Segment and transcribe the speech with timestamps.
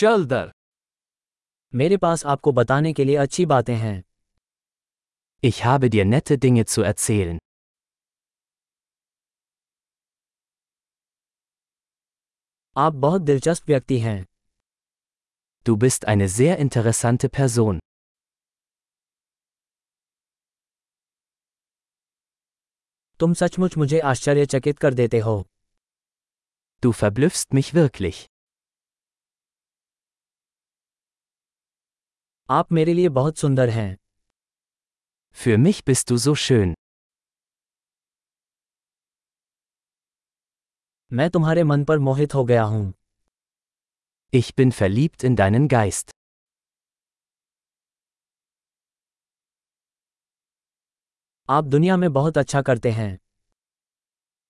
[0.00, 0.51] चल दर
[1.73, 4.01] मेरे पास आपको बताने के लिए अच्छी बातें हैं
[5.43, 7.37] Ich habe dir nette Dinge zu erzählen.
[12.75, 14.19] आप बहुत दिलचस्प व्यक्ति हैं
[15.65, 17.79] Du bist eine sehr interessante Person.
[23.19, 25.41] तुम सचमुच मुझे आश्चर्यचकित कर देते हो
[26.83, 28.21] Du verblüffst mich wirklich.
[32.50, 33.96] आप मेरे लिए बहुत सुंदर हैं
[35.36, 36.74] Für mich bist du so schön.
[41.12, 42.84] मैं तुम्हारे मन पर मोहित हो गया हूं
[44.32, 46.10] Ich bin verliebt in deinen Geist.
[51.48, 53.16] आप दुनिया में बहुत अच्छा करते हैं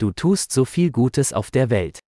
[0.00, 2.01] Du tust so viel Gutes auf der Welt.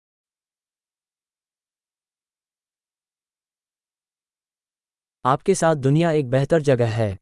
[5.25, 7.17] आपके साथ दुनिया एक बेहतर जगह है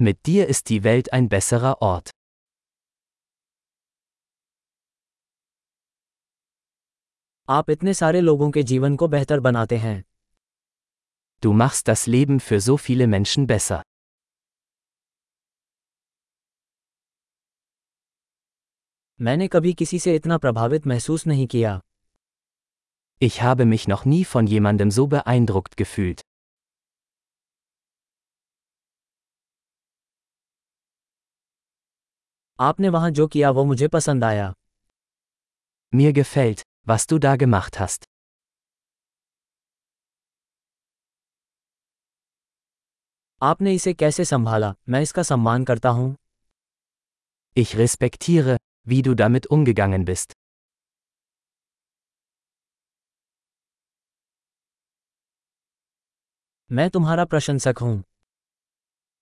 [0.00, 2.10] Mit dir ist die Welt ein besserer Ort.
[7.48, 10.02] आप इतने सारे लोगों के जीवन को बेहतर बनाते हैं
[11.42, 13.80] Du machst das Leben für so viele Menschen besser.
[19.20, 21.80] मैंने कभी किसी से इतना प्रभावित महसूस नहीं किया
[23.20, 26.35] Ich habe mich noch nie von jemandem so beeindruckt gefühlt.
[32.59, 34.53] आपने वहां जो किया वो मुझे पसंद आया
[35.93, 38.05] Mir gefällt, was du da gemacht hast.
[43.41, 46.13] आपने इसे कैसे संभाला मैं इसका सम्मान करता हूं
[47.57, 48.55] Ich respektiere,
[48.91, 50.33] wie du damit umgegangen bist.
[56.71, 57.97] मैं तुम्हारा प्रशंसक हूं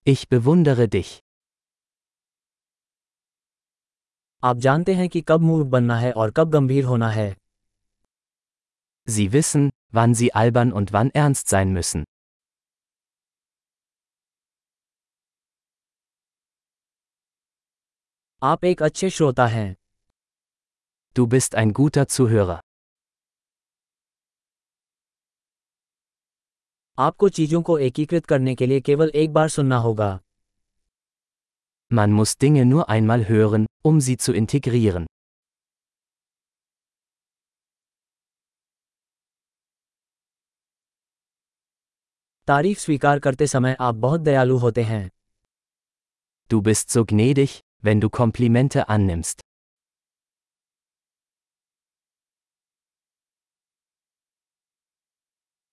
[0.06, 1.18] Ich bewundere dich.
[4.45, 7.35] आप जानते हैं कि कब मूर्ख बनना है और कब गंभीर होना है
[9.09, 12.05] Sie wissen, wann sie albern und wann ernst sein müssen.
[18.43, 19.75] आप एक अच्छे श्रोता हैं
[21.17, 22.59] Du bist ein guter Zuhörer.
[26.99, 30.19] आपको चीज़ों को एकीकृत करने के लिए केवल एक बार सुनना होगा
[31.92, 35.06] Man muss Dinge nur einmal hören, um sie zu integrieren.
[42.48, 45.10] तारीफ स्वीकार करते समय आप बहुत दयालु होते हैं
[46.52, 47.52] Du bist so gnädig,
[47.86, 49.42] wenn du Komplimente annimmst.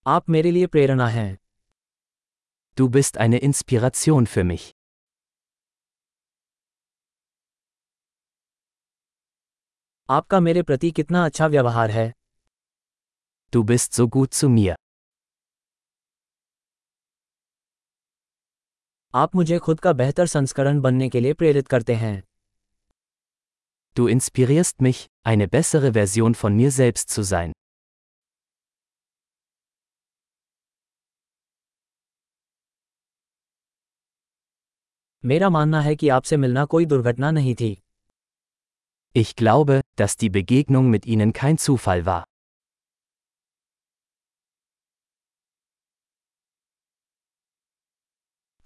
[0.06, 1.36] आप मेरे लिए प्रेरणा हैं
[2.80, 4.72] Du bist eine Inspiration für mich.
[10.11, 12.13] आपका मेरे प्रति कितना अच्छा व्यवहार है
[13.53, 14.75] Du bist so gut zu mir.
[19.15, 22.23] आप मुझे खुद का बेहतर संस्करण बनने के लिए प्रेरित करते हैं
[23.99, 27.53] Du inspirierst mich, eine bessere Version von mir selbst zu sein.
[35.25, 37.80] मेरा मानना है कि आपसे मिलना कोई दुर्घटना नहीं थी
[39.12, 42.24] Ich glaube, dass die Begegnung mit ihnen kein Zufall war.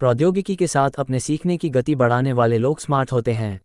[0.01, 3.59] प्रौद्योगिकी के साथ अपने सीखने की गति बढ़ाने वाले लोग स्मार्ट होते हैं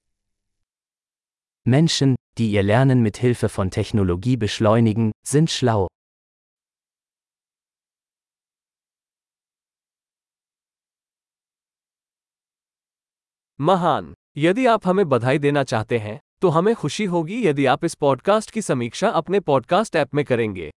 [1.66, 5.86] Menschen, die ihr Lernen mit Hilfe von Technologie beschleunigen, sind schlau.
[13.60, 17.95] महान यदि आप हमें बधाई देना चाहते हैं तो हमें खुशी होगी यदि आप इस
[17.95, 20.71] पॉडकास्ट की समीक्षा अपने पॉडकास्ट ऐप में करेंगे।